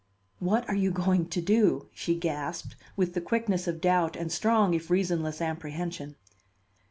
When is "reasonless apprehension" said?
4.89-6.15